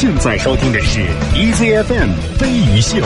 [0.00, 1.00] 现在收听的是
[1.34, 3.04] EZFM 飞鱼秀。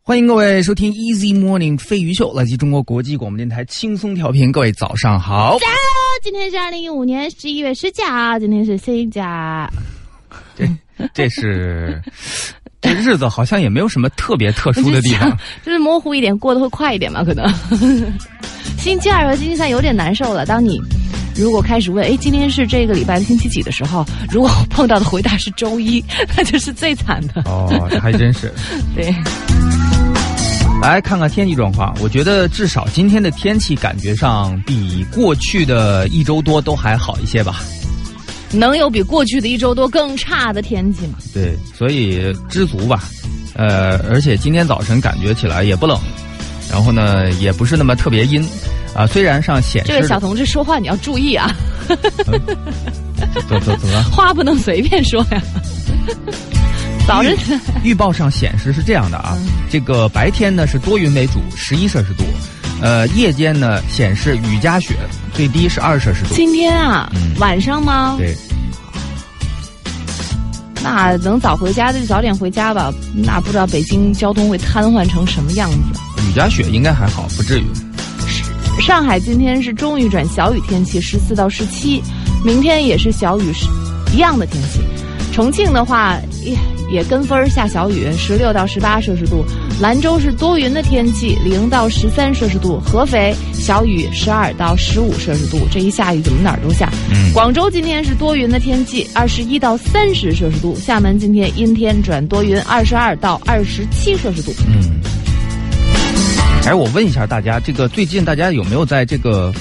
[0.00, 4.50] 欢迎各位收听 Easy Morning 飞鱼秀，来自中国国际广播电台轻松调频。
[4.50, 5.74] 各位早上好，加油！
[6.22, 8.02] 今天是二零一五年十一月十九，
[8.40, 9.70] 今天是新甲。
[10.56, 10.66] 这
[11.12, 12.00] 这是
[12.86, 15.30] 这日子好像也没有什么特别特殊的地方，
[15.64, 17.24] 就是模糊一点，过得会快一点嘛？
[17.24, 17.44] 可能
[18.78, 20.46] 星期二和星期三有点难受了。
[20.46, 20.80] 当你
[21.34, 26.02] 如果开始问，哎，今天是这个礼拜的星期几的时候，如果碰到的回答是周一，
[26.36, 27.42] 那就是最惨的。
[27.46, 28.52] 哦，这还真是。
[28.94, 29.14] 对。
[30.82, 37.60] 来看看天气状况，我觉得至少今天的天气感觉上比过去的一周多都还好一些吧。
[38.56, 41.18] 能有比过去的一周多更差的天气吗？
[41.32, 43.04] 对，所以知足吧。
[43.54, 45.98] 呃，而且今天早晨感觉起来也不冷，
[46.70, 48.46] 然后呢也不是那么特别阴
[48.94, 49.06] 啊。
[49.06, 51.54] 虽然上显示这位小同志说话你要注意啊。
[53.48, 54.02] 怎怎怎么？
[54.12, 55.42] 话不能随便说呀。
[57.06, 59.38] 早晨预报上显示是这样的啊，
[59.70, 62.24] 这个白天呢是多云为主，十一摄氏度，
[62.80, 64.94] 呃，夜间呢显示雨夹雪，
[65.32, 66.34] 最低是二摄氏度。
[66.34, 68.16] 今天啊，晚上吗？
[68.18, 68.36] 对。
[70.82, 72.92] 那能早回家的就早点回家吧。
[73.12, 75.78] 那不知道北京交通会瘫痪成什么样子？
[76.28, 77.64] 雨夹雪应该还好，不至于。
[78.80, 82.02] 上海今天是中雨转小雨天气，十四到十七，
[82.44, 83.66] 明天也是小雨是
[84.14, 84.80] 一样的天气。
[85.32, 86.16] 重庆的话
[86.90, 89.44] 也也跟风下小雨，十六到十八摄氏度；
[89.80, 95.58] 兰州是多云的天气，零到十三摄氏度；合肥小雨，十二到十五摄氏度。
[95.70, 96.90] 这一下雨怎么哪儿都下？
[97.34, 104.54] 广州今天是多云的天气，二十一到三十摄氏度；厦门今天阴天转多云，二十二到二十七摄氏度。
[104.66, 105.00] 嗯，
[106.64, 109.52] 哎，我问一下大家，这个最近大家有没有在这个？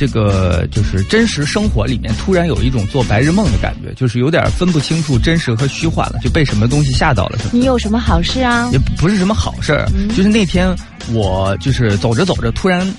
[0.00, 7.38] 这个就是真实生活里面，突然有一种做白日梦的感觉，就是有点分不清楚真实和虚幻了，就被什么东西吓到了。
[7.52, 8.70] 你有什么好事啊？
[8.72, 9.86] 也不是什么好事儿，
[10.16, 10.74] 就是那天
[11.12, 12.90] 我就是走着走着，突然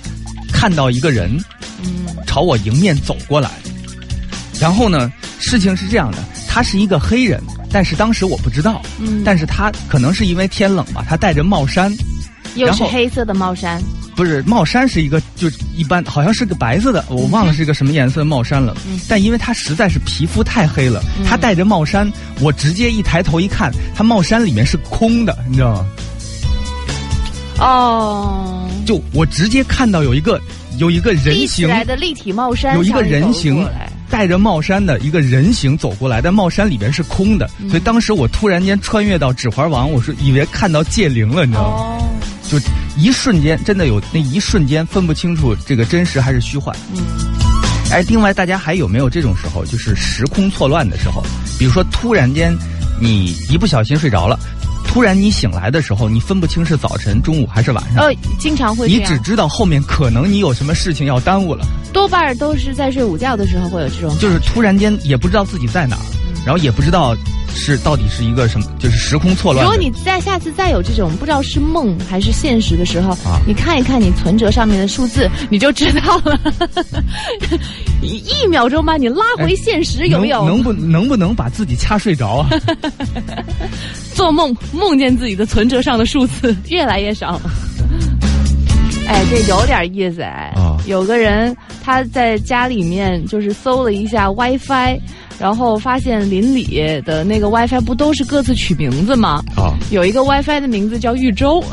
[0.54, 1.36] 看到一个人，
[1.84, 3.50] 嗯，朝我迎面走过来。
[4.60, 11.92] 然后呢，事情是这样的，他是一个黑人，但是当时我不知道，嗯，但是他可能是因为天冷吧，他戴着帽衫，
[12.56, 13.82] 又是黑色的帽衫。
[14.14, 18.76] 不是帽衫是一个，就一般，好像是个白色的，我忘了是个什么颜色的帽衫了。
[19.08, 25.86] 但因为他实在是皮肤太黑了，他戴着帽衫，我直接一抬头一看，他帽衫里面是空的，你知道吗？
[27.60, 30.40] 哦，就我直接看到有一个
[30.78, 33.66] 有一个人形来的立体帽衫，有一个人形
[34.10, 42.08] 戴着帽衫的一个人形走过来，但帽衫里边是空的，所以当时我突然间穿越到《指环王》，我是以为看到戒灵了，你知道吗？
[42.52, 42.60] 就
[42.98, 46.76] 一瞬间，真的有那一瞬间分不清楚这个真实还是虚幻。
[46.94, 47.02] 嗯，
[47.92, 51.24] 哎，另外大家还有没有这种时候，就是时空错乱的时候？
[51.58, 52.54] 比如说突然间
[53.00, 54.38] 你一不小心睡着了，
[54.86, 58.04] 突然你醒来的时候，你分不清是早晨、中午还是晚上。
[58.04, 58.90] 呃，经常会。
[58.90, 61.66] 你只知道后面可能你有什么事情要耽误了。
[61.94, 64.18] 多半都是在睡午觉的时候会有这种。
[64.20, 66.04] 就是突然间也不知道自己在哪儿，
[66.46, 67.16] 然后也不知道。
[67.54, 68.66] 是到底是一个什么？
[68.80, 69.66] 就是时空错乱。
[69.66, 76.40] 如果你再下次再有这种不知道是梦还是现实的时候，啊，你看一看你存折上面的数字，你就知道了。
[78.02, 80.46] 一秒钟把你拉回现实，有没有？
[80.46, 82.50] 能不能不能把自己掐睡着啊？
[84.16, 87.40] 做梦梦见自己的存折上的数字越来越少。
[89.12, 90.54] 哎，这有点意思哎。
[90.56, 95.00] 啊，有个人他在家里面就是搜了一下 WiFi。
[95.40, 99.44] 然后发现邻里的那个 WiFi 不都是各自取名字吗？
[99.58, 101.64] 啊，有一个 WiFi 的名字叫豫州。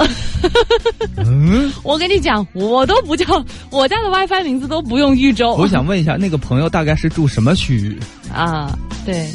[1.18, 5.54] 嗯， 我跟你讲，我都不叫我家的 WiFi 名字都不用豫州。
[5.56, 8.00] 我想问一下，那个朋友大概是住什么区域？
[8.32, 9.28] 啊，对，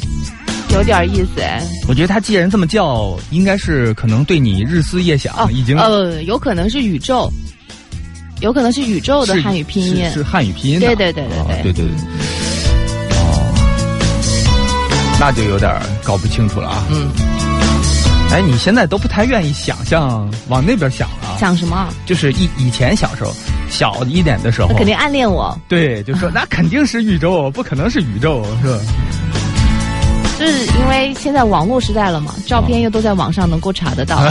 [0.72, 1.62] 有点意思哎。
[1.86, 7.30] 我觉得他既然这么叫，应该是可能对你日思夜想，已经呃，有可能是宇宙，
[8.44, 11.86] 有可能是宇宙的汉语拼音，是汉语拼音，对对对对对对对对，
[13.16, 13.40] 哦，
[15.18, 16.84] 那就有点搞不清楚了啊。
[16.90, 17.08] 嗯，
[18.30, 21.38] 哎，你现在都不太愿意想象往那边想了。
[21.40, 21.88] 想什么？
[22.04, 23.32] 就是以以前小时候
[23.70, 25.58] 小一点的时候，肯定暗恋我。
[25.66, 28.78] 对，就说 那肯定是宇宙，不可能是宇宙，是吧？
[30.38, 34.22] 就是因为现在网络时代了嘛，照片又都在网上能够查得到。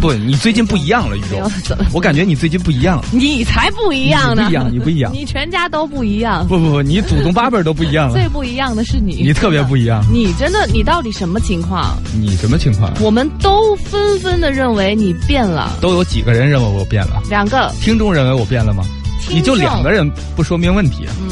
[0.00, 1.76] 不，你最近不一样了，宇宙。
[1.92, 3.04] 我感觉你最近不一样。
[3.12, 4.44] 你才不一样呢！
[4.44, 5.12] 不一样，你不一样。
[5.12, 6.46] 你全家都不一样。
[6.48, 8.14] 不不不，你祖宗八辈都不一样了。
[8.14, 9.16] 最不一样的是你。
[9.16, 10.02] 你特别不一样。
[10.10, 11.98] 你真的，你到底什么情况？
[12.18, 12.90] 你什么情况？
[13.00, 15.76] 我们都纷纷的认为你变了。
[15.82, 17.22] 都有几个人认为我变了？
[17.28, 17.70] 两个。
[17.82, 18.82] 听众认为我变了吗？
[19.28, 21.04] 你就两个人不说明问题。
[21.20, 21.28] 嗯。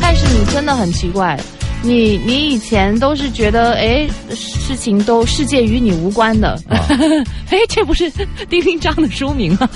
[0.00, 1.38] 但是你真的很奇怪。
[1.82, 6.60] 你你以前都是觉得哎，事情都世界与你无关的，
[7.48, 8.10] 哎，这不是
[8.50, 9.68] 丁丁章的书名吗？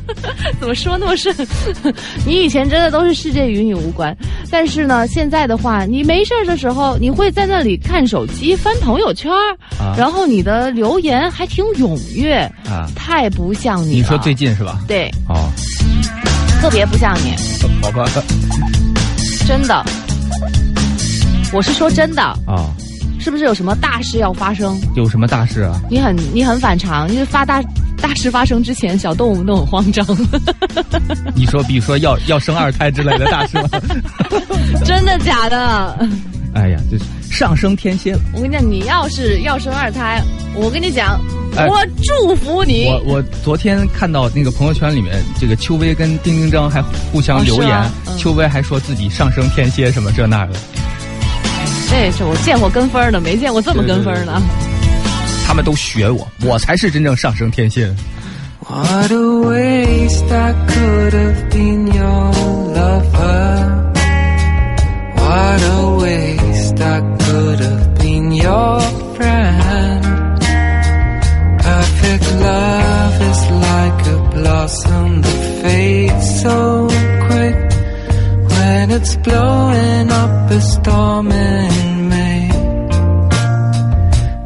[0.60, 1.34] 怎么说那么顺？
[2.26, 4.14] 你以前真的都是世界与你无关，
[4.50, 9.32] 但是呢，现在的话，你没事的时候，你会在那里看手机、翻朋友圈，
[9.96, 13.96] 然后你的留言还挺踊跃啊，太不像你。
[13.96, 14.78] 你说最近是吧？
[14.86, 15.48] 对，哦，
[16.60, 17.34] 特别不像你。
[17.82, 18.04] 好吧，
[19.46, 19.84] 真的。
[21.52, 22.70] 我是说真的啊，
[23.18, 24.78] 是不是有什么大事要发生？
[24.94, 25.80] 有什么大事啊？
[25.90, 27.62] 你很你很反常，因为发大
[28.00, 30.06] 大事发生之前，小动物都很慌张。
[31.34, 33.68] 你说，比如说要要生二胎之类的大事吗？
[34.84, 36.08] 真的假的？
[36.54, 36.98] 哎呀，这
[37.30, 38.20] 上升天蝎了。
[38.34, 40.22] 我跟你讲，你要是要生二胎，
[40.54, 41.20] 我跟你讲，
[41.68, 42.86] 我祝福你。
[42.86, 46.82] 我我昨天看到那个朋友圈里面，这个邱薇跟丁丁章还
[47.12, 50.52] 互相留言，邱薇还说自己上升天蝎什么这那的。
[51.88, 54.42] 这是我见过跟分的，没见过这么跟分的。
[55.46, 57.70] 他们都学我，我才是真正上升天
[78.88, 78.96] 蝎。
[78.96, 82.48] it's blowing up a storm in May.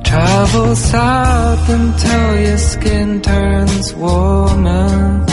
[0.04, 5.26] Travel south until your skin turns warmer.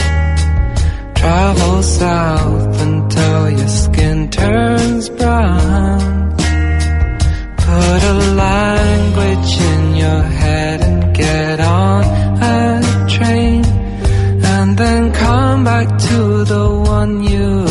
[1.14, 6.36] Travel south until your skin turns brown.
[7.56, 8.16] Put a
[8.46, 12.04] language in your head and get on
[12.42, 13.64] a train.
[14.54, 16.66] And then come back to the
[16.96, 17.67] one you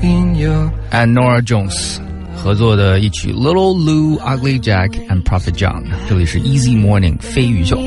[0.00, 1.98] been your and Nora Jones
[2.34, 5.84] 合作的一曲 Little Lou Ugly Jack and Prophet John。
[6.08, 7.78] 这里是 Easy Morning 飞鱼秀。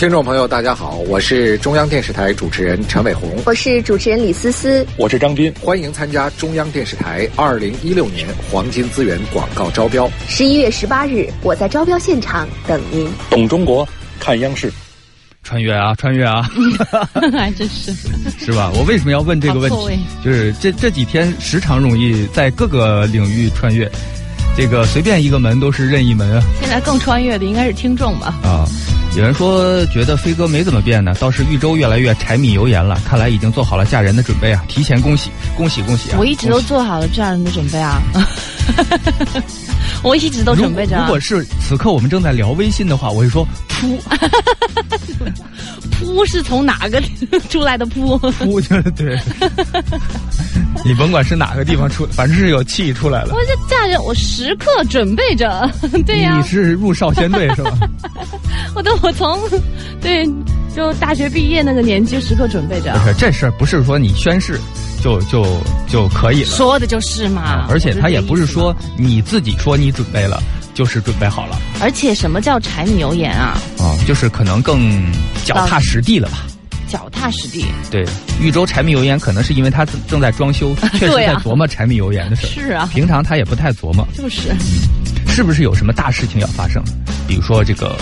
[0.00, 10.10] 听众朋友，大家好，我是中央电视台主持人陈伟鸿，我是主持人李思思，我是张斌，欢迎参加中央电视台二零一六年黄金资源广告招标。
[10.26, 13.06] 十一月十八日，我在招标现场等您。
[13.28, 13.86] 懂中国，
[14.18, 14.72] 看央视。
[15.42, 16.48] 穿越啊，穿越啊，
[17.36, 17.92] 还真是
[18.38, 18.72] 是吧？
[18.74, 20.00] 我为什么要问这个问题？
[20.24, 23.86] 就是这这几天时常容易在各个领域穿越，
[24.56, 26.42] 这个随便一个门都是任意门啊。
[26.58, 28.34] 现在更穿越的应该是听众吧？
[28.42, 28.64] 啊。
[29.16, 32.98] 有人说觉得飞哥没怎么变呢，倒是玉州越来越柴米油盐了。
[33.04, 34.64] 看来已经做好了嫁人的准备啊！
[34.68, 36.16] 提前恭喜恭喜恭喜啊！
[36.18, 38.00] 我一直都做好了嫁人的准备啊！
[40.02, 40.98] 我一直都准备着。
[40.98, 43.98] 如果是此刻我们正在聊微信的话，我会说噗，
[46.00, 47.02] 噗是从哪个
[47.50, 48.18] 出来的噗？
[48.32, 49.18] 噗就是对。
[50.84, 53.34] 你甭管是哪个地方出，反正是有气出来了。
[53.34, 55.70] 我这嫁人，我时刻准备着。
[56.06, 57.78] 对呀，你是入少先队是吧？
[58.74, 59.38] 我都我从
[60.00, 60.26] 对，
[60.74, 62.92] 就大学毕业那个年纪，时刻准备着。
[62.98, 64.58] 不是这事儿，不是说你宣誓
[65.02, 65.44] 就就
[65.88, 66.50] 就可以了。
[66.50, 67.66] 说的就是嘛。
[67.68, 70.42] 而且他也不是说你自己说你准备了，
[70.74, 71.58] 就是准备好了。
[71.80, 73.58] 而且什么叫柴米油盐啊？
[73.78, 75.02] 啊，就是可能更
[75.44, 76.46] 脚踏实地了吧。
[76.90, 77.64] 脚踏实地。
[77.90, 78.04] 对，
[78.40, 82.88] 豫州柴米油盐，可能是因为他正在装修， 确实在琢磨柴米油盐的事是啊。
[82.92, 84.06] 平常他也不太琢磨。
[84.12, 84.50] 就是。
[85.28, 86.82] 是不是有什么大事情要发生？
[87.28, 87.96] 比如说这个。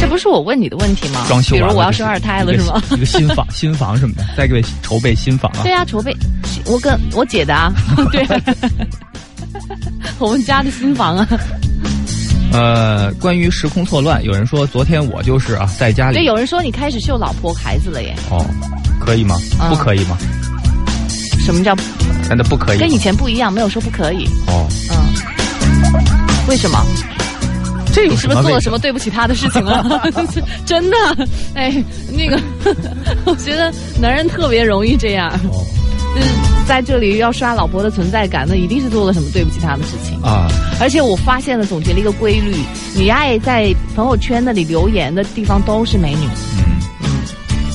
[0.00, 1.24] 这不是我问你的问题吗？
[1.26, 2.80] 装修，比如我要生二胎了是吗？
[2.90, 5.62] 一个新房， 新房什么的，在给筹备新房啊。
[5.64, 6.14] 对啊，筹备。
[6.66, 7.72] 我跟我姐的啊，
[8.12, 8.24] 对，
[10.18, 11.26] 我们家的新房啊。
[12.52, 16.14] 呃，关于时空错乱，有人说昨天我就是啊，在家里。
[16.16, 18.14] 对，有人说你开始秀老婆孩子了耶。
[18.30, 18.44] 哦，
[19.00, 19.36] 可以吗？
[19.68, 20.16] 不可以吗？
[21.44, 21.74] 什么叫？
[22.28, 22.78] 真的不可以？
[22.78, 24.26] 跟以前不一样，没有说不可以。
[24.46, 24.66] 哦。
[24.90, 24.96] 嗯。
[26.48, 26.84] 为什么？
[27.92, 29.82] 这你是不是做了什么对不起他的事情了？
[30.66, 30.96] 真的，
[31.54, 32.38] 哎，那个，
[33.24, 35.32] 我觉得男人特别容易这样，
[36.14, 36.28] 就是
[36.68, 40.46] 在这里要刷老婆的存在感，那一定是做了什么对不起他的事情啊！
[40.78, 42.54] 而且我发现了，总结了一个规律：
[42.94, 46.26] 你爱在朋友圈那里留言的地方都是美女，
[46.58, 47.08] 嗯嗯，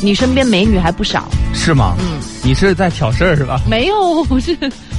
[0.03, 1.95] 你身边美女还不少，是吗？
[2.00, 3.59] 嗯，你是在挑事儿是吧？
[3.67, 4.55] 没有，不是。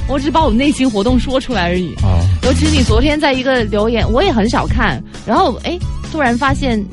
[0.07, 1.95] 我只是把我内心活动说出来而已。
[2.03, 5.01] 啊，尤其是你昨天在一个留言，我也很少看。
[5.25, 5.79] 然后哎，
[6.11, 6.85] 突然发现，有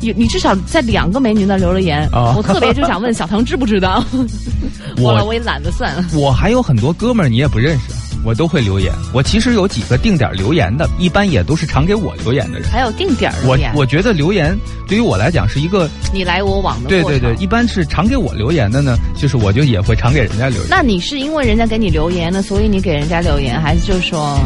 [0.00, 2.08] 你你至少在两个美女那留了言。
[2.12, 4.04] 啊，我特别就想问小唐知不知道？
[4.98, 6.04] 我我也懒得算了。
[6.14, 7.92] 我还有很多哥们儿你也不认识。
[8.26, 12.68] 我都会留言，我其实有几个定点留言的，一般也都是常给我留言的人。
[12.68, 16.88] 还有定点留言，我我觉得留言对于我来讲是一个你来我往的。
[16.88, 20.66] 对对对，一般是常给我留言的呢，就是我就也会常给人家留言。
[20.68, 24.36] 那你是因为人家给你留言呢，所以你给人家留言，还是就是说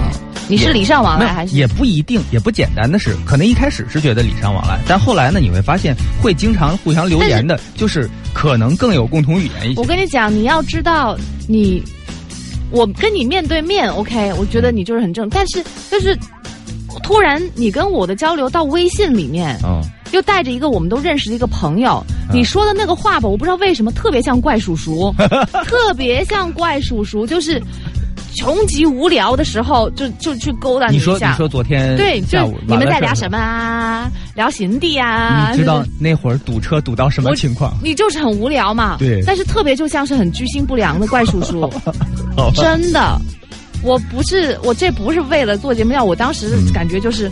[0.47, 9.81] 你是礼尚往来，还是也不一定，也不简单的是，可能一开始是觉得礼尚往来，但后来呢，你会发现会经常互相留言的，就是可能更有共同语言一些。
[9.81, 11.17] 我跟你讲，你要知道
[11.49, 11.83] 你。
[12.71, 16.17] 我跟你面对面，OK，我觉得你就是很正，但是就是
[17.03, 19.81] 突然你跟我的交流到微信里面，嗯，
[20.13, 25.15] 又带着一个我们都认识的一个朋友，你说的那个话吧，我不知道为什么特别像怪叔叔，
[25.67, 27.61] 特别像怪叔叔，就是。
[28.37, 31.05] 穷极无聊的时候，就就去勾搭你一下。
[31.13, 34.09] 你说，你说昨天对，就你们在聊什么啊？
[34.37, 35.49] 聊行地啊？
[35.51, 37.77] 你知道那会儿堵车堵到什么情况？
[37.83, 38.97] 你就是很无聊嘛。
[39.01, 39.21] 对。
[39.27, 41.69] 但是特别就像是很居心不良的怪叔叔，
[42.57, 43.21] 真的。
[43.83, 47.31] 我不是，我这不是为了做节目，要我当时感觉就是。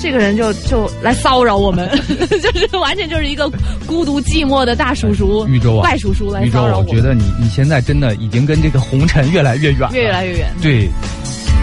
[0.00, 3.50] 这个人就就来骚扰我们， 就是完全就是一个
[3.84, 6.84] 孤独寂寞的大叔叔，宇宙啊，怪叔叔来骚扰我。
[6.84, 10.54] 我觉得你你现在真的已经跟这个红尘越来越远，越来越远。
[10.62, 10.88] 对，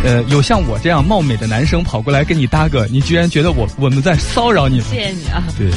[0.04, 4.82] 呃，有像我这样貌美的男生跑过来跟你搭个，你居然觉得我我们在骚扰你？
[4.82, 5.42] 谢谢你啊。
[5.58, 5.70] 对，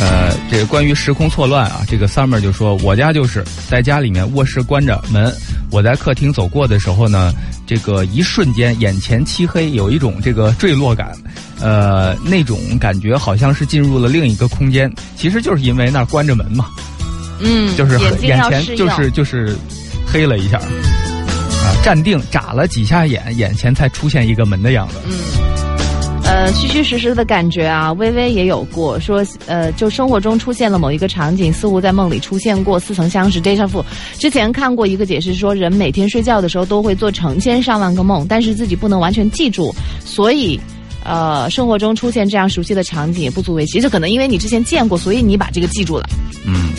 [0.00, 5.34] 呃，这个关于时空错乱啊，这个 summer 就说我家就是在家里面卧室关着门，
[5.70, 7.32] 我在客厅走过的时候呢。
[7.68, 11.12] 这个一瞬间，眼前漆黑，有一种这个坠落感，
[11.60, 14.88] 呃，那种感觉好像是进入了另一个空间。
[15.16, 16.66] 其实就是因为那儿关着门嘛，
[17.40, 19.56] 嗯，就是眼前就是就是
[20.06, 25.00] 黑了一下，啊，站定眨了几下眼，眼前才出现一个门的样子。
[25.04, 25.45] 嗯。
[26.28, 28.98] 呃，虚虚实实的感觉啊，微微也有过。
[28.98, 33.40] 说，呃，就生活中出现了某一个场景，似乎在梦里出现过，似曾相识。
[33.40, 33.82] déjà vu。
[34.18, 39.72] 之前看过一个解释，说人每天睡觉的时候都会做成千上万个梦，但是自己不能完全记住，
[40.04, 40.60] 所以，
[41.04, 46.08] 呃，生活中出现这样熟悉的场景也不足为奇，就可能因为你之前见过，所以你把这个记住了。
[46.44, 46.70] 嗯，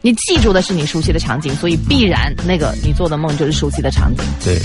[0.00, 4.24] 你记住的是你熟悉的场景，所以必然那个你做的梦就是熟悉的场景。
[4.42, 4.58] 对。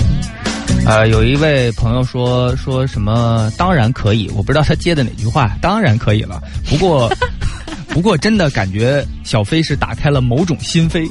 [0.86, 3.50] 呃，有一位朋友说说什么？
[3.56, 5.56] 当然可以，我不知道他接的哪句话。
[5.60, 7.10] 当然可以了，不过
[7.88, 11.08] 不过真的感觉小飞是打开了某种心扉。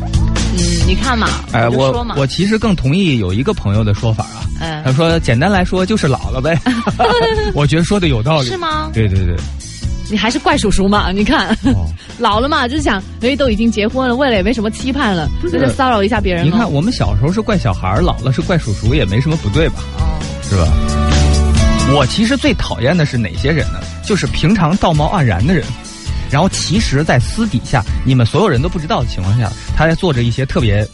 [0.00, 4.44] 嗯，你看嘛，哎，我我就说嘛我其实更同意有一个朋友的说法啊。
[4.60, 6.58] 嗯他说简单来说就是老了呗。
[7.54, 8.48] 我觉得说的有道理。
[8.48, 8.90] 是吗？
[8.92, 9.36] 对对对。
[10.10, 11.12] 你还是怪叔叔嘛？
[11.12, 11.86] 你看，哦
[12.18, 19.76] 老了嘛，就是想，哎，都已经结婚了，未来也没什么期盼了，就骚扰一下别人你看，我们小时候是怪小孩儿，老了是怪叔叔，也没什么不对吧？
[19.98, 21.94] 哦，是吧？
[21.94, 23.80] 我其实最讨厌的是哪些人呢？
[24.04, 25.64] 就是平常道貌岸然的人，
[26.30, 30.86] 然后其实，在私底下你们所有人都不知道的情况下，他在做着一些特别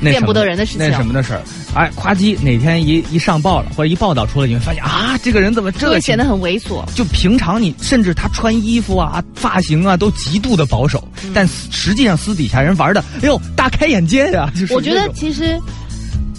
[0.00, 1.40] 那见不得人的事情那什么的事儿。
[1.74, 6.84] 哎，夸叽，哪天一一上报了，或者一报道出来，你会发现啊，这个人怎么这显得很猥琐。
[6.94, 15.58] 就平常你甚至他穿衣服啊、发型啊都极度的保守，嗯但实际上私底下人玩的，哎呦大开眼界呀、就是我觉得其实。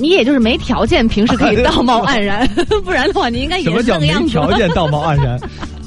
[0.01, 2.47] 你也就是没条件，平时可以道貌岸然，
[2.85, 4.29] 不然的话，你应该也是那个样子。
[4.29, 5.37] 条件道貌岸然？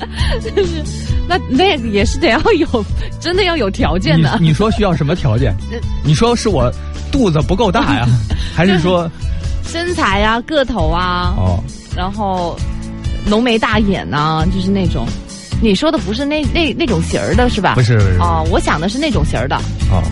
[1.38, 2.84] 那那也是得要有，
[3.20, 4.36] 真的要有条件的。
[4.40, 5.54] 你你说需要什么条件？
[6.04, 6.70] 你说是我
[7.10, 8.06] 肚子不够大呀，
[8.54, 9.10] 还是说
[9.64, 11.62] 身材啊，个头啊，哦？
[11.96, 12.58] 然后
[13.26, 15.06] 浓眉大眼呐、就是那种。
[15.60, 17.74] 你说的不是那那那种型儿的是吧？
[17.76, 19.56] 不是不是哦，我想的是那种型儿的。
[19.90, 20.02] 哦，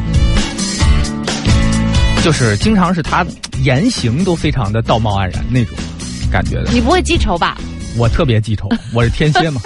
[2.23, 3.27] 就是经常是他
[3.63, 5.77] 言行都非常的道貌岸然那种
[6.31, 6.71] 感觉的。
[6.73, 7.59] 你不会记仇吧？
[7.97, 9.61] 我特别记仇，我是天蝎嘛，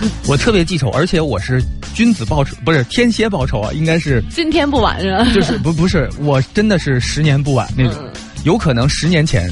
[0.28, 1.62] 我特别记仇，而且我是
[1.94, 5.26] 君子报仇，不是天蝎报仇啊，应该是今天不晚是吧？
[5.34, 8.10] 就是不不是，我真的是十年不晚那种，嗯
[8.44, 9.50] 有可能十年前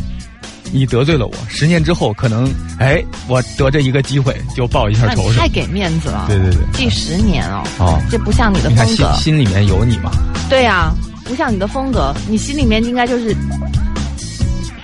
[0.72, 6.26] 你得罪了我，十年之后可能哎我得着一个机会就报一下仇太给面子了。
[6.28, 7.64] 对对对记十年哦。
[7.78, 9.16] 哦，这不像你的你看心风格。
[9.18, 10.10] 心里面有你吗？
[10.48, 10.92] 对呀、
[11.24, 13.34] 不像你的风格，你心里面应该就是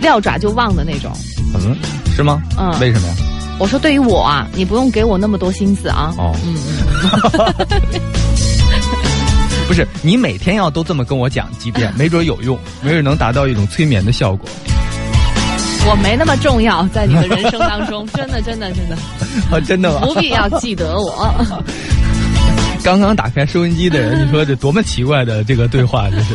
[0.00, 1.12] 撂爪就忘的那种。
[1.54, 1.76] 嗯，
[2.16, 2.42] 是吗？
[2.58, 3.14] 嗯为什么呀？
[3.58, 6.12] 我说对于我啊，你不用给我那么多心思啊。
[6.18, 6.56] 哦嗯
[7.32, 7.52] 嗯，
[9.68, 14.48] 不是，你每天要都这么跟我讲几遍， 没准有用，没准能达到一种催眠的效果。
[15.84, 18.96] 我没那么重要，在你的人生当中， 真的真的真的，
[19.50, 20.06] 啊，真的吗？
[20.06, 21.32] 不必要记得我。
[22.84, 26.34] 刚刚打开收音机的人，你说这多么奇怪的这个对话，就是。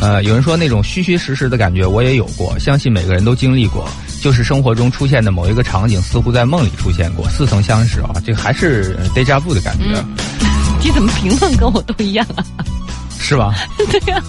[0.00, 3.88] 呃，有人说那种虚虚实实的感觉，我也有过，相信每个人都经历过。
[4.20, 8.10] 就是生活中出现的某一个场景，似乎在梦里出现过，似曾相识啊！
[8.24, 9.84] 这还是 deja vu 的感觉，
[10.82, 12.44] 你怎么评论跟我都一样啊？
[13.18, 13.54] 是吧？
[13.90, 14.22] 对呀、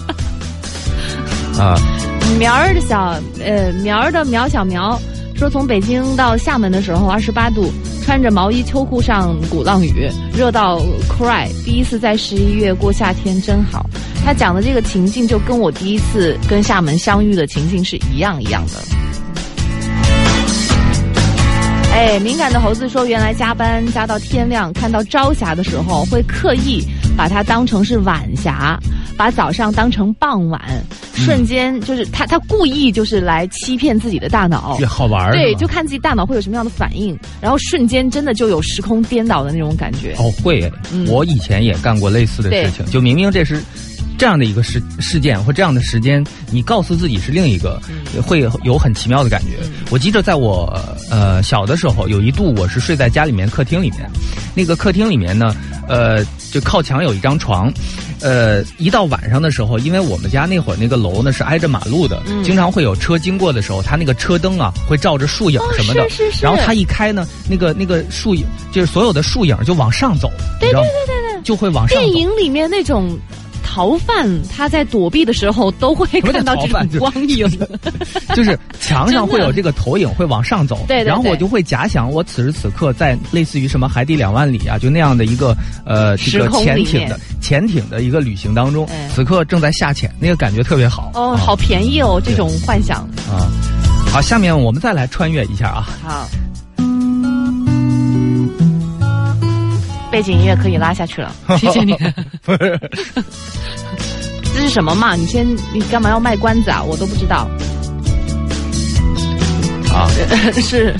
[1.58, 1.74] 啊，
[2.38, 5.00] 苗儿的小呃苗儿的苗小苗
[5.36, 7.72] 说，从北京到厦门的时候，二十八度，
[8.04, 11.48] 穿着毛衣秋裤上鼓浪屿，热到 cry。
[11.64, 13.88] 第一次在十一月过夏天真好。
[14.22, 18.99] 他讲的这个情境就跟我第一次跟厦门相遇的情境是一样一样的。
[21.92, 26.82] 哎，敏感的猴子说，原来加班加到天亮，看到朝霞的时候，会刻意
[27.16, 28.78] 把它当成是晚霞，
[29.16, 30.60] 把早上当成傍晚，
[31.14, 34.86] 瞬间就是他他故意就是来欺骗自己的大脑这。
[34.86, 40.14] 好玩儿对，就看自己大脑会有什么样的反应，然后瞬间真的就有时空颠倒的那种感觉。
[40.16, 43.60] 哦，会，嗯我以前也干过类似的事情，就明明这是
[44.20, 49.56] 这样的一个事事件或这样的时间，你告诉自己是另一个，嗯会有很奇妙的感觉。
[49.88, 50.78] 我记得在我
[51.10, 54.00] 呃小的时候，有一度我是睡在家里面客厅里面，
[54.54, 55.56] 那个客厅里面呢，
[55.88, 57.72] 呃，就靠墙有一张床。
[58.20, 70.30] 呃，一到晚上的时候，因为我们家那会儿那个楼呢是挨着马路的，嗯经常会有车经过的时候，它那个车灯啊会照着树影什么的，哦是是是然后它一开呢，那个那个树影就是所有的树影就往上走，
[70.60, 72.04] 对对对对对，就会往上走。
[72.04, 73.18] 电影里面那种
[73.72, 77.48] 逃犯，他在躲避的时候都会看到这种光影。
[78.34, 85.56] 就是墙上会有这个投影会往上走，对对对然后我就会假想我此时此刻在类似于什么海底两万里啊，就那样的一个
[85.86, 91.12] 呃这个潜艇的潜艇的一个旅行当中哎，此刻正在下潜，那个感觉特别好。
[91.14, 93.08] 哦，啊好便宜哦，这种幻想。
[93.30, 93.46] 啊！
[94.12, 96.28] 好，下面我们再来穿越一下啊，好，
[100.20, 101.96] 背景音乐可以拉下去了， 谢谢你。
[104.54, 105.14] 这是什么嘛？
[105.16, 106.82] 你先，你干嘛要卖关子啊？
[106.82, 107.48] 我都不知道。
[109.90, 110.06] 啊，
[110.60, 110.94] 是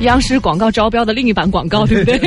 [0.00, 2.18] 央视广告招标的另一版广告，对不对？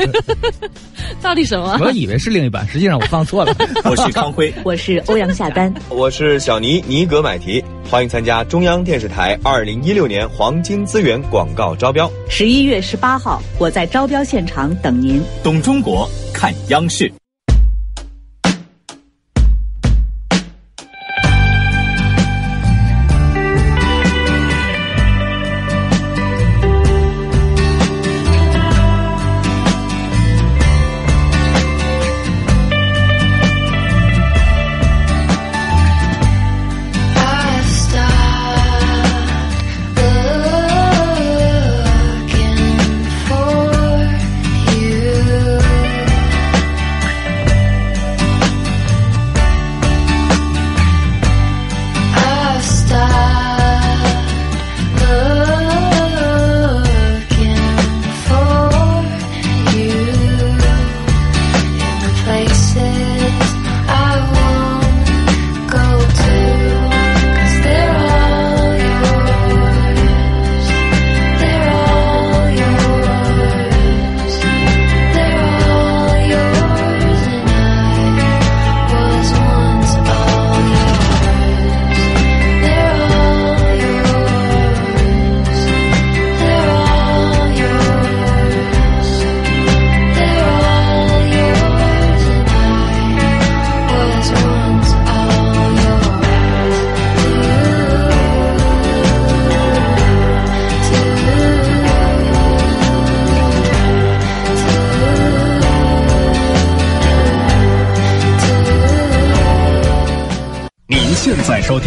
[1.24, 1.78] 到底什么？
[1.80, 3.56] 我以为是另一版，实际上我放错了。
[3.90, 12.12] 我是康辉，我是欧阳夏丹，我是小尼尼格买提，欢迎参加中央电视台二零一六年黄金资源广告招标。
[12.30, 15.24] 十一月十八号，我在招标现场等您。
[15.42, 17.12] 懂中国，看央视。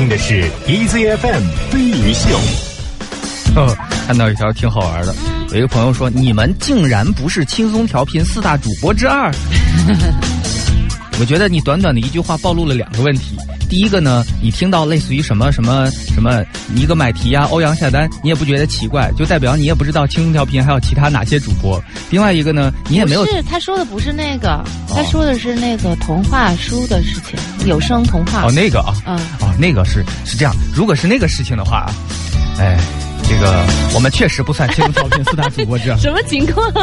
[0.07, 2.39] 听的是 EZFM 飞鱼秀。
[3.57, 5.13] 哦，看到一条挺好玩的，
[5.51, 9.33] 有一个朋友说：“你们竟然不是轻松调频四大主播之二。”
[11.19, 13.37] 我觉得你短短的一句话暴露了两个问题。
[13.69, 16.45] 第一个呢，你听到类似于什么什么什么
[16.77, 21.83] 一个买提呀、欧阳下单，你也不觉得奇怪，就代表你也不知道轻松调频还有其他哪些主播。
[22.11, 28.43] 另外一个呢，你也没有不是他说的不是那个，他说的是那个童话书的事情，有声童话。
[28.45, 30.55] 哦，那个啊，嗯，哦，那个是是这样。
[30.75, 31.91] 如果是那个事情的话，
[32.59, 32.79] 哎，
[33.29, 33.65] 这个
[33.95, 35.99] 我们确实不算轻松调频四大主播之二。
[35.99, 36.67] 什么情况？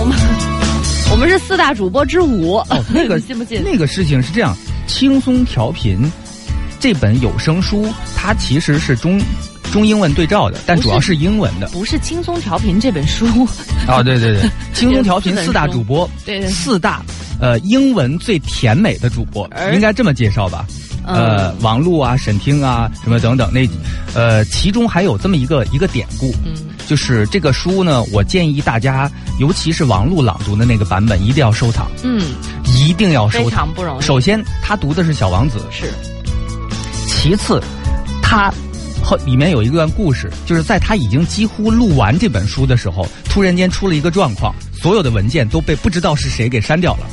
[0.00, 0.16] 我们
[1.10, 2.56] 我们是四大主播之五。
[2.56, 3.62] 哦，那个 信不信？
[3.64, 6.10] 那个事情是这样，轻松调频
[6.80, 7.86] 这本有声书，
[8.16, 9.20] 它其实是中
[9.72, 11.68] 中英文对照的，但主要是英文的。
[11.68, 13.26] 不是轻松调频这本书。
[13.88, 17.02] 哦，对对对， 轻松调频四大主播，对对四大
[17.40, 20.66] 呃英文最甜美的主播，应该这么介绍吧？
[21.06, 23.66] 呃，王璐啊、沈听啊，什么等等，那
[24.14, 26.52] 呃，其中还有这么一个一个典故，嗯，
[26.86, 32.20] 就是这个书呢，我建议大家，尤其是王璐朗读的那个版本，一定要收藏，嗯，
[32.76, 33.74] 一定要收非藏常。
[33.74, 34.02] 不容易。
[34.02, 35.90] 首先，他读的是《小王子》，是
[37.06, 37.58] 其次，
[38.20, 38.52] 他
[39.02, 47.06] 后里面有一段故事，就是在他已经几乎录完这本书的时候，突然间出了一个状况，所有的文件都被不知道是谁给删掉了，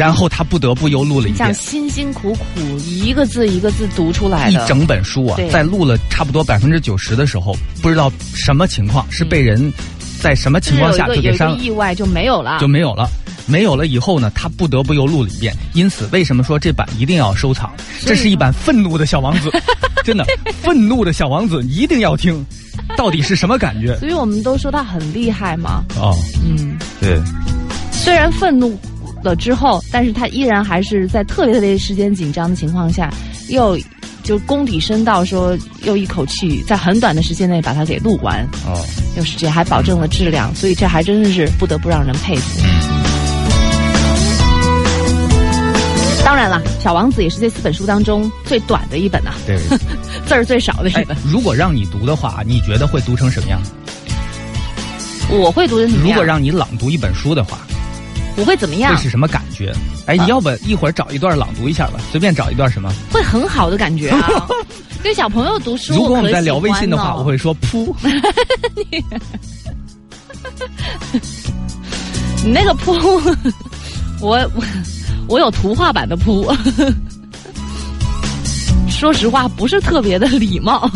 [0.00, 1.52] 然后他不得不又录了一遍。
[1.52, 4.52] 辛辛苦苦一个字一个字读出来的。
[4.52, 9.70] 一整本书啊，在录了差不多百分之九十的时候，不知道什么情况，是被人
[10.18, 12.58] 在什么情况下就给删了，意外就没有了。
[12.58, 13.06] 就没有了。
[13.46, 15.54] 没有了以后呢，他不得不又录了一遍。
[15.74, 17.70] 因此，为什么说这版一定要收藏？
[18.00, 19.50] 这是一版愤怒的小王子，
[20.02, 20.24] 真的，
[20.62, 22.42] 愤怒的小王子一定要听。
[22.96, 23.94] 到底是什么感觉？
[24.00, 25.84] 所以我们都说他很厉害嘛。
[25.96, 27.20] 哦，嗯，对，
[27.92, 28.78] 虽然愤怒
[29.22, 33.12] 了之后，但是他依然还是在特别特别时间紧张的情况下，
[33.48, 33.78] 又
[34.22, 38.80] 就功底深到说又一口气在很短的时间内把它给录完，哦，
[39.16, 42.60] 又是这还保证了质量，所以这还真的是不得不让人佩服。
[46.22, 49.58] 当然了，《小王子》也是这四本书当中最短的一本呐、对。
[50.26, 53.60] 字儿最少的一哎本。，如果让你读的话，你觉得会读成什么样？
[55.28, 56.08] 我会读成什么样？
[56.08, 57.58] 如果让你朗读一本书的话，
[58.40, 59.02] 我会怎么样会？
[59.02, 59.72] 是什么感觉？
[60.06, 62.90] 哎，啊你要不一会儿找一段朗读一下吧，随便找一段什么。
[63.12, 64.28] 会很好的感觉啊。
[65.02, 67.94] 跟小朋友读书，如果我们在聊微信的话，我会说 噗。
[72.42, 72.92] 你那个扑，
[74.20, 74.64] 我我
[75.28, 76.50] 我有图画版的扑。
[78.88, 80.90] 说实话，不是特别的礼貌。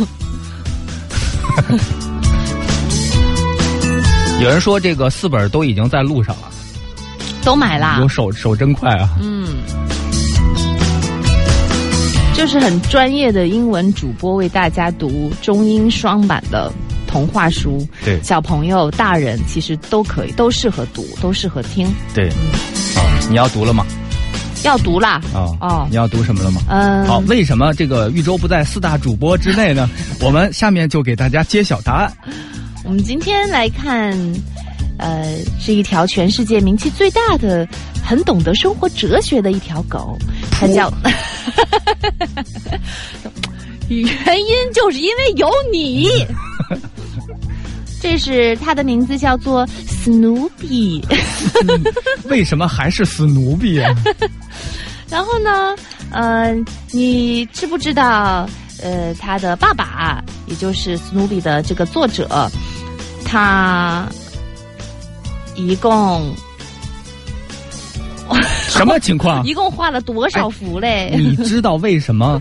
[4.43, 6.51] 有人说这个四本都已经在路上了，
[7.45, 9.11] 都买啦我，手手真快啊！
[9.21, 9.47] 嗯，
[12.35, 16.73] 就是很专业的英文主播为大家读中英双版的
[17.11, 21.87] 《童话书，对小朋友、大人其实都可以，都适合读，都适合听。
[22.15, 23.85] 对，啊，你要读了吗？
[24.65, 26.63] 要读啦，啊，哦你要读什么了吗？
[26.71, 29.87] 嗯，好，为什么这个豫州不在四大主播之内呢？
[30.23, 32.11] 我们下面就给大家揭晓答案。
[32.85, 34.19] 我们今天来看，
[35.05, 37.69] 呃，是一条全世界名气最大的、
[38.03, 40.17] 很懂得生活哲学的一条狗，
[40.51, 40.91] 它叫。
[43.87, 46.09] 原因就是因为有你。
[48.01, 51.05] 这是它的名字叫做史努比。
[52.25, 53.95] 为什么还是史努比啊？
[55.11, 55.77] 然后呢，
[56.13, 56.55] 呃，
[56.93, 58.49] 你知不知道，
[58.83, 62.51] 呃，他的爸爸，也就是史努比的这个作者，
[63.23, 64.09] 他
[65.57, 66.35] 一共
[68.69, 69.45] 什么情况？
[69.47, 71.15] 一共画了多少幅嘞？
[71.17, 72.41] 你知道为什么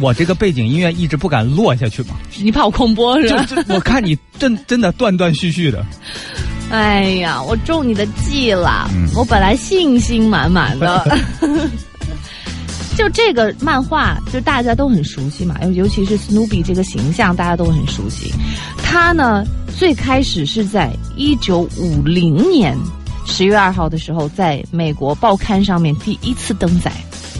[0.00, 2.10] 我这个背景音乐一直不敢落下去吗？
[2.38, 3.44] 你怕我空播是就吧？
[3.66, 5.84] 就我看你真真的断断续续的。
[6.70, 8.88] 哎呀，我中你的计了！
[8.94, 11.18] 嗯我本来信心满满的。
[12.96, 18.32] 就这个漫画，就大家都很熟悉嘛，尤尤其是 Snoopy 这个形象，大家都很熟悉。
[18.82, 19.44] 他呢，
[19.78, 22.74] 最开始是在一九五零年
[23.26, 26.90] 十月二号的时候，在美国报刊上面第一次登载。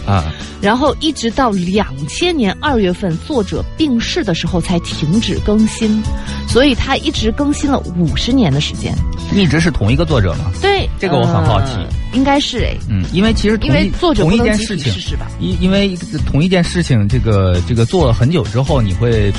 [0.07, 6.03] 啊，然后一直到两千年二月份，作者病逝的时候才停止更新，
[6.49, 8.95] 所以他一直更新了五十年的时间。
[9.35, 10.51] 一直是同一个作者吗？
[10.63, 15.27] 对，这个我很好奇呃应该是哎，嗯，因为其实同因为作者同一件事情集体逝，世吧？
[15.39, 19.31] 因因为同一件事情，这个这个做了很久之后，你会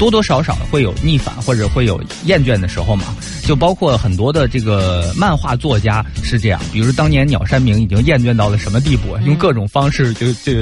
[0.00, 3.14] 多多少少会有逆反或者会有厌倦的时候嘛。
[3.44, 10.52] 就包括很多的这个漫画作家是这样，比如当年鸟山明已经厌倦到了什么地步，用各种方式就就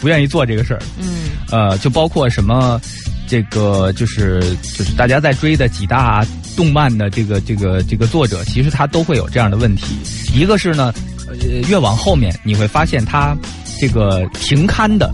[0.00, 0.80] 不愿意做这个事儿。
[0.98, 1.06] 嗯
[1.50, 2.80] 呃，就包括什么，
[3.26, 6.24] 这个就是就是大家在追的几大
[6.56, 9.96] 动漫的这个这个这个作者，其实他都会有这样的问题。
[10.32, 10.94] 一个是呢，
[11.28, 11.34] 呃，
[11.68, 13.36] 越往后面你会发现他
[13.78, 15.12] 这个停刊的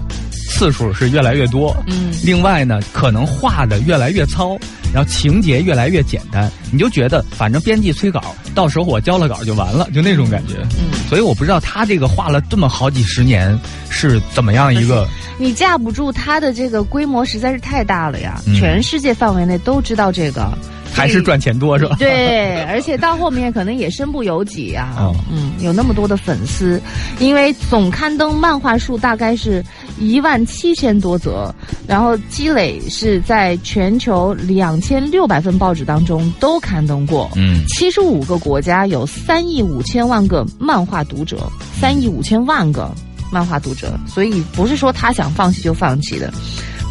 [0.53, 4.57] 次数是越来越多，嗯另外呢，可能画的越来越糙，
[4.95, 10.55] 然后情节越来越简单，你就觉得反正编辑催稿，到时候我交了稿就完了，就那种感觉。
[10.79, 15.09] 嗯，所以我不知道他这个画了这么好几十年是怎么样一个。
[15.39, 20.53] 你架不住他的这个规模实在是太大了呀，嗯全世界范围内都知道这个。
[20.93, 21.97] 还是赚钱多是吧？
[21.99, 24.95] 对，而且到后面可能也身不由己啊。
[24.99, 26.81] 哦嗯，有那么多的粉丝，
[27.19, 29.65] 因为总刊登漫画数大概是
[29.99, 31.53] 一万七千多则，
[31.87, 37.31] 然后积累是在全球两千六百份报纸当中都刊登过。
[37.37, 41.51] 嗯七十五个国家有三亿五千万个漫画读者，
[41.81, 42.91] 三亿五千万个
[43.31, 46.33] 漫画读者，所以不是说他想放弃就放弃的。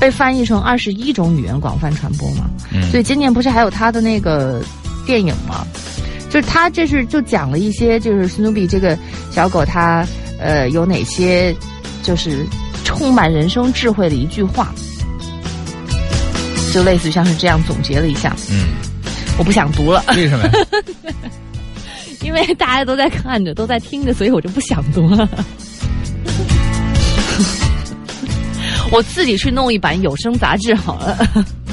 [0.02, 4.60] 被翻译成二十一种语言广泛传播嘛，嗯所以今年不是还有他的那个
[5.06, 5.64] 电影吗？
[6.28, 8.98] 就是他这是就讲了一些，就是史努比这个
[9.30, 10.04] 小狗它
[10.40, 11.56] 呃有哪些
[12.02, 12.44] 就是
[12.84, 14.74] 充满人生智慧的一句话，
[16.74, 18.36] 就类似于像是这样总结了一下。
[18.50, 18.70] 嗯，
[19.38, 20.52] 我不想读了，为什么呀？
[22.24, 25.30] 因为大家都在看着，都在听着，所以我就不想读了。
[28.92, 31.18] 我自己去弄一版有声杂志好了。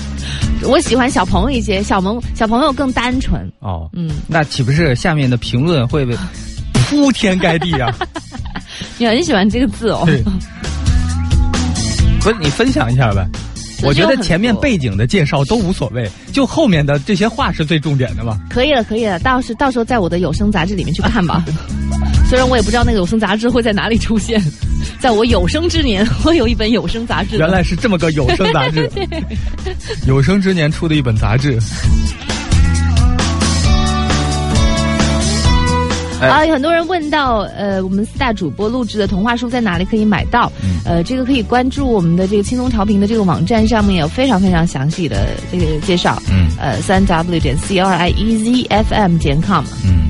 [0.63, 3.51] 我喜欢小朋友一些，小萌小朋友更单纯。
[3.61, 6.17] 哦，嗯，那岂不是下面的评论会被
[6.73, 7.93] 铺天盖地啊？
[8.99, 10.03] 你很喜欢这个字哦。
[10.07, 10.23] 对，
[12.21, 13.27] 不是你分享一下呗？
[13.85, 18.37] 我觉得前面背景的介绍都无所谓，就后面的这些话是最重点的嘛。
[18.51, 21.45] 可以了，可以了，到时到时候在我的有声杂志里面去看吧。
[22.29, 24.43] 虽然我也不知道那个有声杂志会在哪里出现，
[24.99, 27.37] 在我有生之年 我有一本有声杂志。
[27.39, 28.91] 原来是这么个有声杂志，
[30.07, 31.59] 有生之年出的一本杂志。
[36.21, 40.51] 哎啊，有很多人问到，呃，我们四大主播录制的童话书在哪里可以买到？
[40.65, 46.21] 嗯呃，这个可以关注我们的这个青松调频的这个网站上面有非常非常详细的这个介绍。
[46.29, 49.65] 嗯呃，三 w 点 c r i e z f m 点 com。
[49.85, 50.08] 嗯。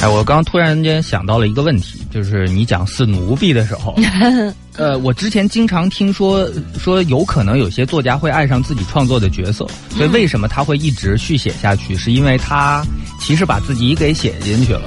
[0.00, 3.96] 哎，我刚突然间想到了一个问题，就是你讲四奴婢的时候，
[4.78, 11.96] 呃，我之前经常听说说有可能有些作家会爱上自己创作的角色，所以为什么他会一直续写下去？
[11.96, 12.84] 是因为他
[13.20, 14.82] 其实把自己给写进去了。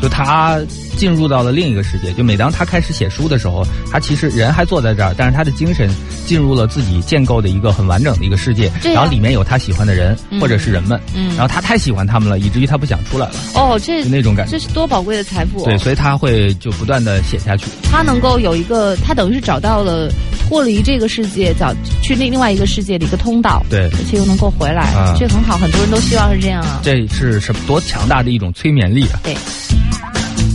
[0.00, 0.60] 就他
[0.96, 2.12] 进入到了另一个世界。
[2.12, 5.90] 就每当他开始写书的时候，他其实人还坐在这儿，但是他的精神
[6.26, 14.58] 进入了自己建构的一个很完整的一个世界，然后里面有他喜欢的人、嗯或者是人们，嗯然后他太喜欢他们了，以至于他不想出来了，哦，这就那种感觉这。
[14.58, 15.64] 是多宝贵的财富、哦。
[15.64, 17.66] 对，所以他会就不断的写下去。
[17.90, 20.10] 他能够有一个，他等于是找到了
[20.48, 26.80] 脱离这个世界，找去另另外一个世界的一个通道，对而且又能够回来，啊这很好，很多人都希望是这样啊。
[26.82, 29.20] 这是什么多强大的一种催眠力啊！
[29.22, 29.36] 对，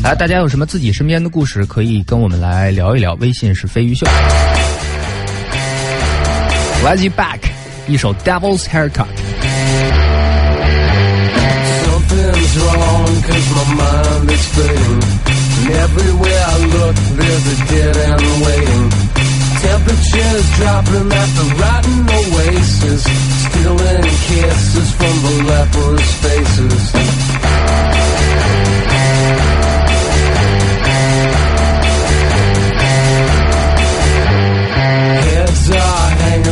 [0.03, 3.15] 来，大家有什么自己身边的故事，可以跟我们来聊一聊。
[3.15, 4.07] 微信是飞鱼秀。
[6.85, 7.41] Let's you back，
[7.89, 9.07] 一首 Devil's Haircut。
[11.85, 15.03] Something's wrong cause my mind is fading
[15.59, 18.87] And everywhere I look there's a dead end waiting
[19.61, 26.85] Temperatures dropping at the rotten oasis Stealing kisses from the leprous faces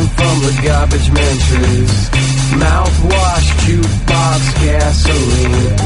[0.08, 1.36] from the garbage man.
[2.60, 5.76] Mouthwash, jukebox, gasoline.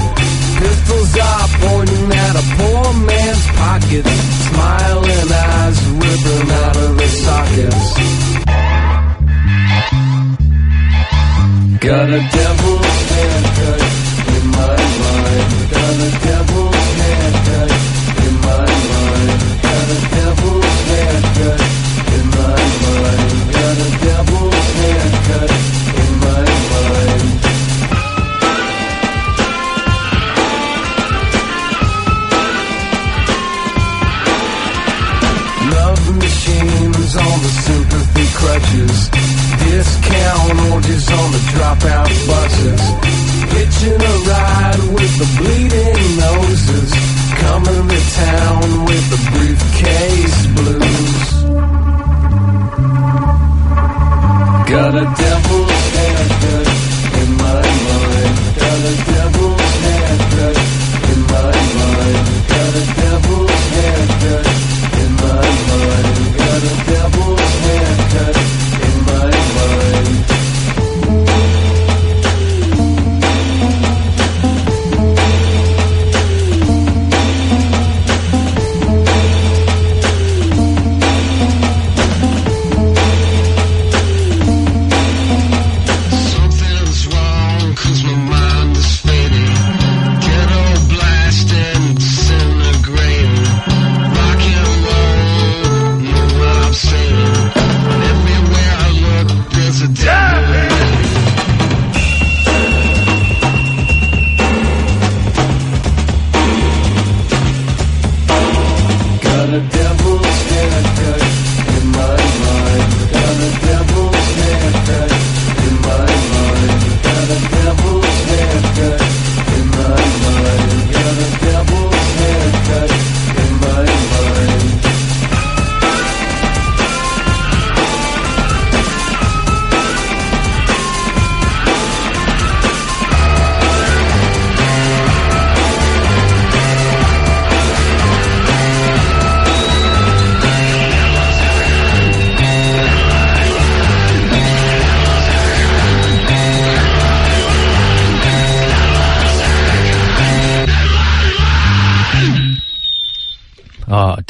[0.59, 4.05] Pistols are pointing at a poor man's pocket.
[4.49, 7.95] Smiling eyes ripping out of the sockets.
[11.81, 12.21] Got a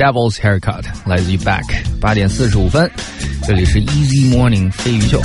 [0.05, 1.65] ，Devil's Haircut 来自于 Back，
[1.99, 2.91] 八点四十五分，
[3.43, 5.19] 这里是 Easy Morning 飞鱼秀。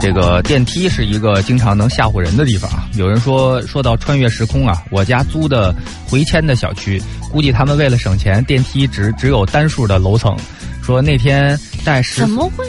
[0.00, 2.88] 这个电梯是一个经常能吓唬人的地方啊。
[2.94, 5.74] 有人说，说到穿越时空啊，我家租的
[6.08, 6.98] 回迁的小区，
[7.30, 10.34] 估计他们为了省钱，电梯只只有单数的楼层。
[10.82, 12.64] 说那天带十怎么会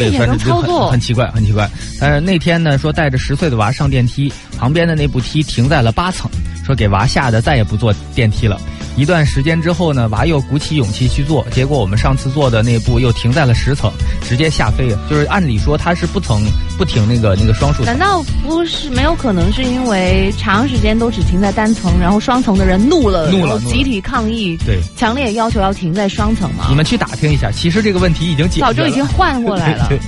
[0.00, 0.98] 这对，也能操作很？
[0.98, 1.68] 奇怪，很奇怪。
[2.00, 6.30] 但是那天呢，说带着十岁的娃上电梯，旁边的那部梯停在了八层，
[6.64, 8.58] 说给娃吓得再也不坐电梯了。
[8.96, 13.92] 一段时间之后呢，娃又鼓起勇气去坐，结果我们上次坐的那部又停在了十层，
[14.28, 14.98] 直接吓飞了。
[15.08, 16.42] 就是按理说他是不层
[16.80, 17.98] 不停那个那个双数难。
[17.98, 26.74] 道不是没有可能是因为长时间都只停在单层，然后双层的人怒了，怒了集体抗议，对，强烈要求要停在双层吗你？
[26.74, 29.98] 们去打听一下，其实这个问题已经解决，早就已经换过来了对。
[29.98, 30.06] 对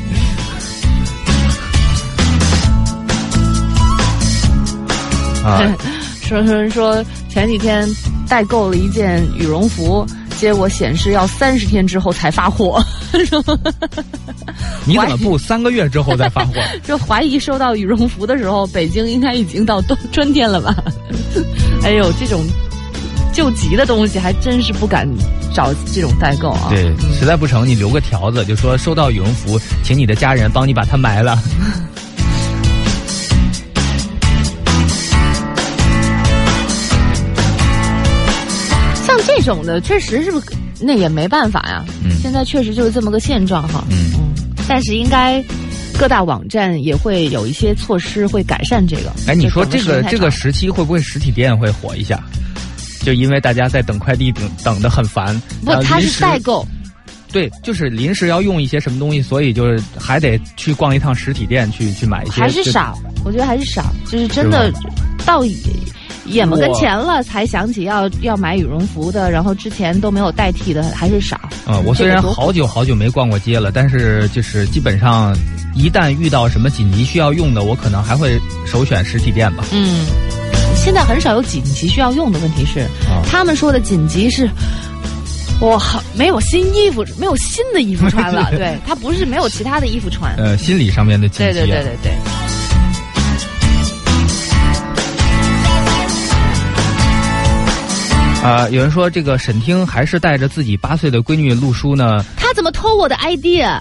[5.44, 5.60] 啊，
[6.22, 7.86] 说说说前几天
[8.26, 10.06] 代购了一件羽绒服，
[10.38, 12.82] 结果显示要三十天之后才发货，
[14.84, 16.54] 你怎么不三个月之后再发货？
[16.84, 20.74] 说怀疑收到羽绒服的时候，北京应该已经到冬春天了吧？
[21.84, 22.42] 哎呦，这种
[23.32, 25.08] 救急的东西还真是不敢
[25.54, 26.68] 找这种代购啊。
[26.70, 31.38] 对，实在不成，你留个条子，就说收到羽绒服，请你的家人帮你把它埋了。
[39.04, 40.46] 像这种的，确实是不是
[40.82, 41.84] 那也没办法呀。
[42.04, 43.84] 嗯现在确实就是这么个现状哈。
[43.90, 44.12] 嗯
[44.68, 45.42] 但是应该
[45.98, 49.12] 各大网站也会有一些措施会改善这个。
[49.26, 52.22] 哎，你说这个这个时期会不会实体店会火一下？
[53.04, 56.64] 就因为大家在等快递等等的很烦，不，它是代购。
[57.32, 62.40] 对，就是临时要用一些什么东西，所以就是还得去逛一趟实体店去去买一些。
[62.40, 64.78] 还是少，我觉得还是少，就是真的是
[65.26, 65.44] 到
[66.26, 71.40] 眼眼巴跟我前了才想起要要买羽绒服的，然后之前都没有代替的，还是少。
[71.66, 75.34] 嗯，我虽然好久好久没逛过街了，但是就是基本上
[75.74, 79.64] 一旦遇到什么紧急需要用的，我可能还会首选实体店吧。
[79.72, 80.04] 嗯，
[80.76, 84.48] 现在很少有紧急需要用的问题是，啊他们说的紧急是。
[85.60, 88.50] 我好没有新衣服，没有新的衣服穿了。
[88.58, 90.34] 对他不是没有其他的衣服穿。
[90.34, 91.52] 呃，心理上面的紧急、啊。
[91.52, 92.12] 对对对对对。
[98.42, 103.80] 啊、有人说这个沈听还是带着自己八岁的闺女录书呢，他怎么偷我的 idea？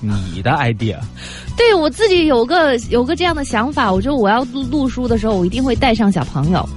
[0.00, 0.96] 你的 idea。
[1.56, 6.68] 对我自己有个有个这样的想法，我觉得我要录录书的时候，我一定会带上小朋友。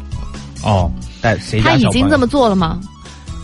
[0.64, 0.92] 哦，
[1.22, 2.80] 带谁他已经这么做了吗？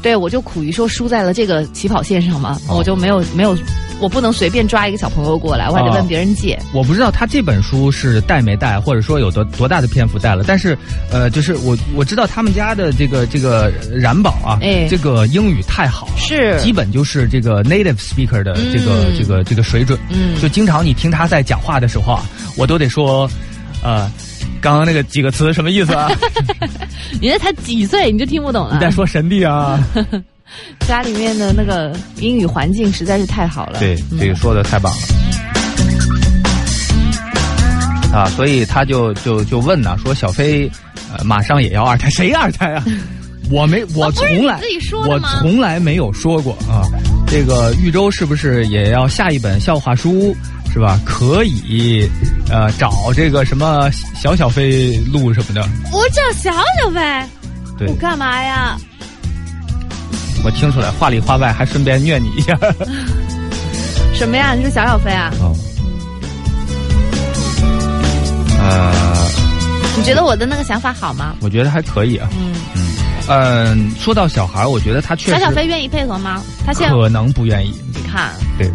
[0.01, 3.55] 对，我就苦于说输在了这个起跑线上嘛，哦我就没有没有，
[4.01, 6.59] 我不能随便抓一个小朋友过来，我还得哦问别人借。
[6.73, 10.75] 我不知道他这本书是带没带，或者说有多多大的篇幅带了，但是，
[11.11, 22.25] 呃，就是我我知道他们家的这个这个冉宝啊，哎这个英语太好了，是基本就是这个 native speaker 的这个、嗯这个这个水准，嗯就经常你听他在讲话的时候啊，
[22.57, 23.29] 我都得说，
[23.83, 24.11] 呃，
[24.59, 26.09] 刚刚那个几个词什么意思啊？
[27.21, 28.79] 你这才几岁你就听不懂了你？
[28.79, 29.79] 在说神帝啊？
[30.87, 33.79] 家里面的那个英语环境实在是太好了。
[33.79, 35.01] 对，嗯这个说的太棒了。
[38.13, 40.69] 啊，所以他就就就问呢，说小飞，
[41.15, 42.83] 呃，马上也要二胎，谁二胎啊？
[43.49, 46.83] 我没，我从来你自己说的我从来没有说过啊。
[47.27, 50.35] 这个豫州是不是也要下一本笑话书？
[50.73, 50.97] 是吧？
[51.05, 52.07] 可以，
[52.49, 55.61] 呃，找这个什么小小飞录什么的。
[55.91, 56.49] 我找小
[56.81, 57.01] 小飞，
[57.77, 58.77] 对我，干嘛呀？
[60.43, 62.57] 我听出来，话里话外还顺便虐你一下。
[64.13, 64.53] 什么呀？
[64.53, 65.31] 你说小小飞啊？
[65.39, 65.55] 哦，
[68.59, 68.93] 呃，
[69.97, 71.35] 你觉得我的那个想法好吗？
[71.41, 72.29] 我觉得还可以啊。
[72.37, 72.53] 嗯，
[73.27, 76.41] 嗯，说到小孩儿，我觉得他确小实小飞愿意配合吗？
[76.65, 77.73] 他现在可能不愿意。
[77.95, 78.71] 你看，对，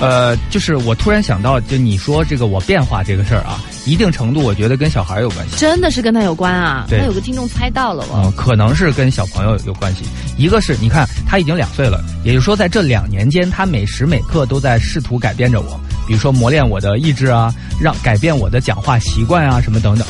[0.00, 5.56] 呃，就是我突然想到，就你说这个我变化这个事儿啊，一定程度我觉得跟小孩儿有关系。
[5.56, 6.86] 真的是跟他有关啊！
[6.88, 8.32] 对那有个听众猜到了嗯、哦。
[8.36, 10.04] 可能是跟小朋友有关系。
[10.36, 20.06] 一个是你看他已经两岁了，也就是说在这两年间，他每时每刻都在试图改变着我，比如说磨练我的意志啊，让改变我的讲话习惯啊，什么等等。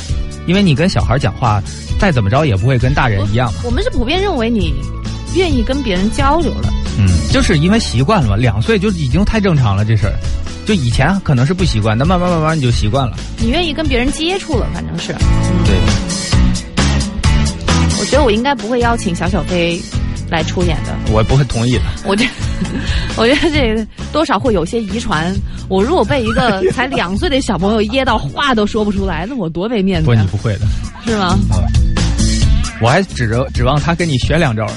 [0.46, 1.62] 因为你跟小孩讲话，
[1.98, 3.60] 再怎么着也不会跟大人一样嘛。
[3.64, 4.74] 我们是普遍认为你
[5.34, 6.72] 愿意跟别人交流了。
[6.98, 10.14] 嗯，就是因为习惯了嘛，两岁就已经太正常了这事儿。
[10.64, 13.16] 就以前可能是不习惯，但慢慢慢慢你就习惯了。
[13.38, 15.12] 你愿意跟别人接触了，反正是。
[15.64, 15.76] 对，
[18.00, 19.80] 我觉得我应该不会邀请小小飞
[20.30, 20.94] 来出演的。
[21.12, 21.82] 我不会同意的。
[22.06, 22.24] 我这，
[23.16, 25.34] 我觉得这个多少会有些遗传。
[25.68, 30.60] 我如果被一个 才两岁的小朋友噎到话都说不出来，那我多没面子不，你，不会的。
[31.06, 31.38] 是吗？
[31.50, 31.60] 啊，
[32.80, 34.74] 我还指着指望他跟你学两招呢。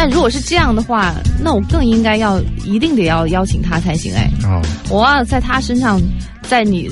[0.00, 4.30] 那如果是这样的话，那我更应该要一定得要邀请他才行哎。
[4.44, 6.00] 哦，我要在他身上，
[6.42, 6.88] 在你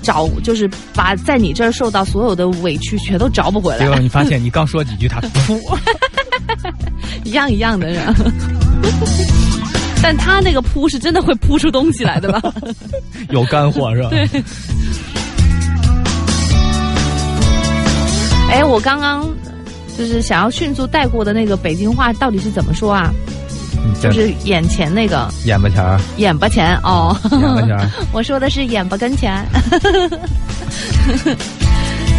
[0.00, 5.58] 找，就是把在你这儿受到所有的委屈全都找不回来，结果你发现你刚说几句，他噗，
[7.24, 8.00] 一样一样的是？
[10.00, 12.40] 但他那个扑是真的会扑出东西来的吧？
[13.30, 14.10] 有干货是吧？
[14.10, 14.28] 对。
[18.52, 19.28] 哎，我刚刚
[19.98, 23.10] 就是想要迅速带过的那个北京话到底是怎么说啊？
[24.02, 27.88] 就是眼前那个眼巴前儿，眼巴前哦，眼巴前儿。
[28.12, 29.44] 我说的是眼巴跟前，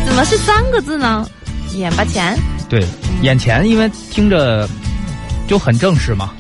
[0.06, 1.28] 怎么是三个字呢？
[1.76, 2.38] 眼巴前，
[2.70, 2.84] 对，
[3.22, 4.68] 眼前因为听着
[5.48, 6.32] 就很正式嘛。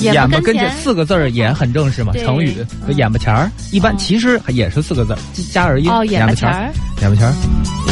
[0.00, 2.56] 眼巴巴跟跟前四个字儿也很正式嘛，成语
[2.88, 5.18] 眼巴前儿一般哦其实也是四个字儿，
[5.52, 5.90] 加加而音。
[5.90, 7.32] 哦，眼巴前儿，眼巴前儿。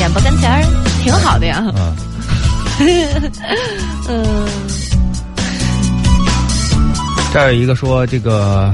[0.01, 0.65] 眼巴跟前儿，
[1.05, 1.63] 挺好的呀。
[1.77, 1.95] 嗯，
[2.79, 3.31] 呵呵呵
[4.09, 4.49] 嗯，
[7.33, 8.73] 这儿有一个说这个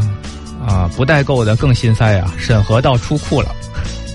[0.67, 3.51] 啊不代购的更心塞啊，审核到出库了，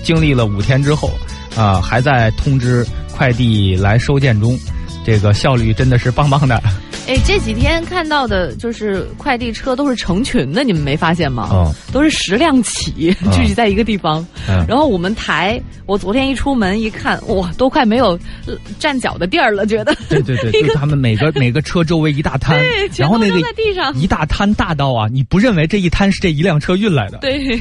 [0.02, 1.10] 经历了五天之后
[1.56, 4.58] 啊还在通知快递来收件中，
[5.04, 6.62] 这个效率真的是棒棒的。
[7.10, 11.48] 哎，这几天看到的就是快递车都是成群的，你们没发现吗？
[11.50, 14.24] 哦都是十辆起，嗯 聚集在一个地方。
[14.48, 18.10] 嗯然后我们台，我昨天一出门一看，哇，都快没有
[18.46, 19.92] 呃站脚的地儿了，觉得。
[20.08, 22.56] 对对对， 就是他们每个每个车周围一大摊
[22.96, 27.18] 然后那个在地上一大摊大到啊，你不认为这一摊是这一辆车运来的？
[27.18, 27.60] 对，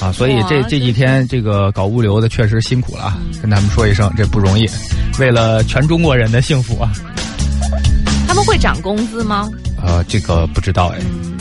[0.00, 4.64] 啊，所以这这几天这个搞物流的确实辛苦了跟他们说一声，这不容易，
[5.18, 6.92] 为了全中国人的幸福啊。
[8.32, 9.46] 他们会涨工资吗？
[9.84, 11.36] 呃，这个不知道哎，嗯，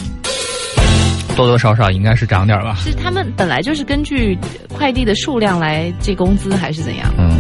[1.37, 2.77] 多多少少应该是涨点儿吧。
[2.83, 4.37] 是他们本来就是根据
[4.67, 7.09] 快递的数量来计工资，还是怎样？
[7.17, 7.31] 嗯。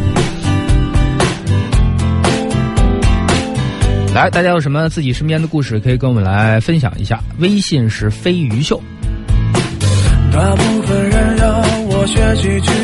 [4.15, 7.21] 来，大家有什么自己身边的故事，可以跟我们来分享一下。
[7.39, 8.81] 微信是飞鱼秀，
[10.31, 12.80] 大部分人让我学习去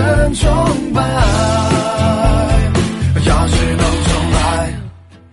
[0.00, 1.02] 人崇拜。
[3.26, 4.38] 要是能重来。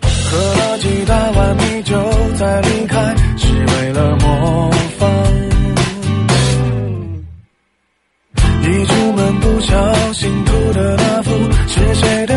[0.02, 1.96] 喝了几大碗米酒
[2.36, 5.10] 再离开，是为了模仿。
[8.64, 11.32] 一出门不小心吐的那幅
[11.68, 12.37] 是谁的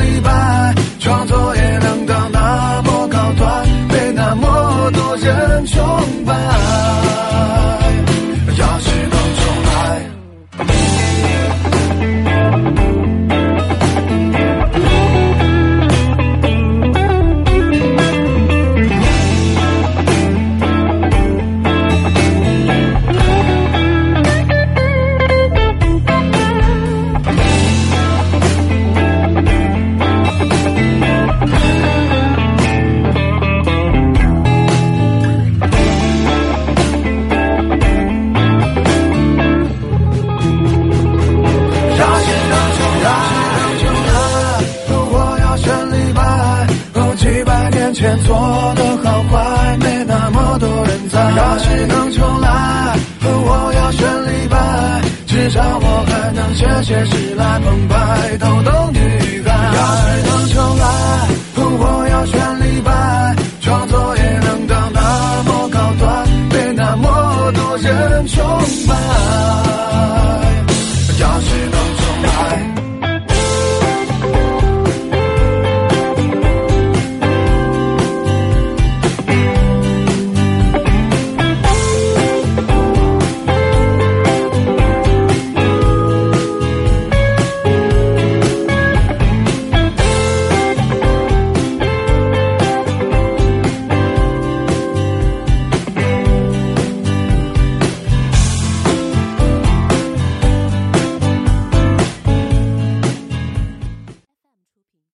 [5.65, 6.50] 崇拜。